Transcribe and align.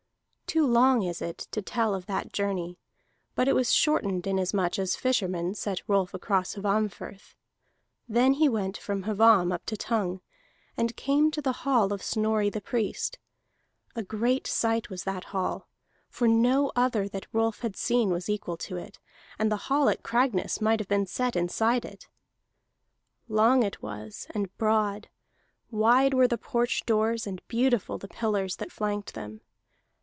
Too 0.51 0.67
long 0.67 1.01
is 1.03 1.21
it 1.21 1.37
to 1.51 1.61
tell 1.61 1.95
of 1.95 2.07
that 2.07 2.33
journey, 2.33 2.77
but 3.35 3.47
it 3.47 3.55
was 3.55 3.71
shortened 3.71 4.27
inasmuch 4.27 4.77
as 4.77 4.97
fishermen 4.97 5.55
set 5.55 5.81
Rolf 5.87 6.13
across 6.13 6.55
Hvammfirth. 6.55 7.35
Then 8.09 8.33
he 8.33 8.49
went 8.49 8.75
from 8.75 9.03
Hvamm 9.05 9.53
up 9.53 9.65
to 9.67 9.77
Tongue, 9.77 10.19
and 10.75 10.97
came 10.97 11.31
to 11.31 11.41
the 11.41 11.53
hall 11.63 11.93
of 11.93 12.03
Snorri 12.03 12.49
the 12.49 12.59
Priest. 12.59 13.17
A 13.95 14.03
great 14.03 14.45
sight 14.45 14.89
was 14.89 15.05
that 15.05 15.23
hall, 15.23 15.69
for 16.09 16.27
no 16.27 16.73
other 16.75 17.07
that 17.07 17.27
Rolf 17.31 17.59
had 17.61 17.77
seen 17.77 18.09
was 18.09 18.27
equal 18.27 18.57
to 18.57 18.75
it, 18.75 18.99
and 19.39 19.49
the 19.49 19.55
hall 19.71 19.87
at 19.87 20.03
Cragness 20.03 20.59
might 20.59 20.81
have 20.81 20.89
been 20.89 21.05
set 21.07 21.37
inside 21.37 21.85
it. 21.85 22.09
Long 23.29 23.63
it 23.63 23.81
was, 23.81 24.27
and 24.31 24.53
broad; 24.57 25.07
wide 25.69 26.13
were 26.13 26.27
the 26.27 26.37
porch 26.37 26.85
doors, 26.85 27.25
and 27.25 27.41
beautiful 27.47 27.97
the 27.97 28.09
pillars 28.09 28.57
that 28.57 28.69
flanked 28.73 29.13
them. 29.13 29.39